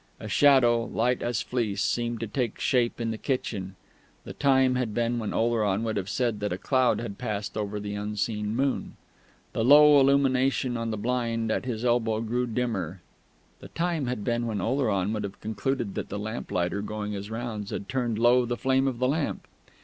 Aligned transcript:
A 0.19 0.27
shadow, 0.27 0.83
light 0.85 1.21
as 1.21 1.43
fleece, 1.43 1.79
seemed 1.83 2.21
to 2.21 2.25
take 2.27 2.59
shape 2.59 2.99
in 2.99 3.11
the 3.11 3.19
kitchen 3.19 3.75
(the 4.23 4.33
time 4.33 4.73
had 4.73 4.95
been 4.95 5.19
when 5.19 5.31
Oleron 5.31 5.83
would 5.83 5.95
have 5.95 6.09
said 6.09 6.39
that 6.39 6.51
a 6.51 6.57
cloud 6.57 6.99
had 6.99 7.19
passed 7.19 7.55
over 7.55 7.79
the 7.79 7.93
unseen 7.93 8.55
moon). 8.55 8.95
The 9.53 9.63
low 9.63 9.99
illumination 9.99 10.75
on 10.75 10.89
the 10.89 10.97
blind 10.97 11.51
at 11.51 11.65
his 11.65 11.85
elbow 11.85 12.19
grew 12.21 12.47
dimmer 12.47 13.03
(the 13.59 13.67
time 13.67 14.07
had 14.07 14.23
been 14.23 14.47
when 14.47 14.59
Oleron 14.59 15.13
would 15.13 15.23
have 15.23 15.39
concluded 15.39 15.93
that 15.93 16.09
the 16.09 16.17
lamplighter 16.17 16.81
going 16.81 17.11
his 17.11 17.29
rounds 17.29 17.69
had 17.69 17.87
turned 17.87 18.17
low 18.17 18.43
the 18.47 18.57
flame 18.57 18.87
of 18.87 18.97
the 18.97 19.07
lamp). 19.07 19.45